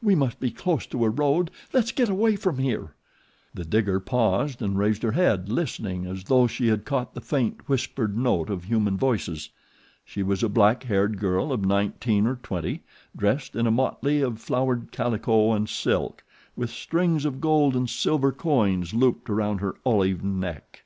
[0.00, 1.50] We must be close to a road.
[1.72, 2.94] Let's get away from here."
[3.54, 7.68] The digger paused and raised her head, listening, as though she had caught the faint,
[7.68, 9.50] whispered note of human voices.
[10.04, 12.84] She was a black haired girl of nineteen or twenty,
[13.16, 16.22] dressed in a motley of flowered calico and silk,
[16.54, 20.84] with strings of gold and silver coins looped around her olive neck.